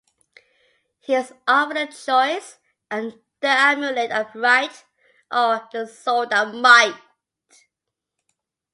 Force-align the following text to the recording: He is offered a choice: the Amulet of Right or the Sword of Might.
He 1.01 1.13
is 1.13 1.31
offered 1.47 1.77
a 1.77 1.85
choice: 1.85 2.57
the 2.89 3.15
Amulet 3.43 4.09
of 4.11 4.33
Right 4.33 4.83
or 5.31 5.69
the 5.71 5.85
Sword 5.85 6.33
of 6.33 6.55
Might. 6.55 6.95